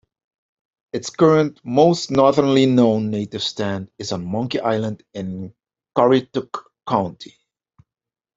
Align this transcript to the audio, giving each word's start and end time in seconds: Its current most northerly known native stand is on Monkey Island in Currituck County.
Its 0.93 1.11
current 1.11 1.61
most 1.63 2.09
northerly 2.09 2.65
known 2.65 3.11
native 3.11 3.43
stand 3.43 3.91
is 3.99 4.11
on 4.11 4.25
Monkey 4.25 4.59
Island 4.59 5.03
in 5.13 5.53
Currituck 5.95 6.63
County. 6.87 7.35